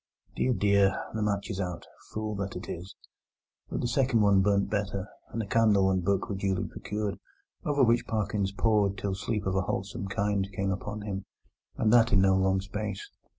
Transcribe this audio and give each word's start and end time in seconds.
Dear, 0.35 0.53
dear! 0.53 1.03
the 1.13 1.21
match 1.21 1.51
is 1.51 1.61
out! 1.61 1.85
Fool 2.09 2.33
that 2.37 2.55
it 2.55 2.67
is! 2.67 2.95
But 3.69 3.81
the 3.81 3.87
second 3.87 4.21
one 4.21 4.41
burnt 4.41 4.67
better, 4.67 5.07
and 5.29 5.43
a 5.43 5.45
candle 5.45 5.91
and 5.91 6.03
book 6.03 6.27
were 6.27 6.33
duly 6.33 6.63
procured, 6.65 7.19
over 7.65 7.83
which 7.83 8.07
Parkins 8.07 8.51
pored 8.51 8.97
till 8.97 9.13
sleep 9.13 9.45
of 9.45 9.53
a 9.55 9.61
wholesome 9.61 10.07
kind 10.07 10.49
came 10.55 10.71
upon 10.71 11.01
him, 11.01 11.25
and 11.77 11.93
that 11.93 12.11
in 12.11 12.19
no 12.21 12.35
long 12.35 12.61
space. 12.61 13.11